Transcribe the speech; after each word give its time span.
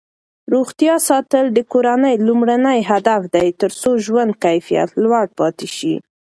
روغتیا 0.53 0.95
ساتل 1.09 1.45
د 1.53 1.59
کورنۍ 1.71 2.15
لومړنی 2.27 2.79
هدف 2.91 3.21
دی 3.35 3.47
ترڅو 3.61 3.91
ژوند 4.05 4.31
کیفیت 4.43 4.89
لوړ 5.03 5.25
پاتې 5.39 5.67
شي. 5.77 5.95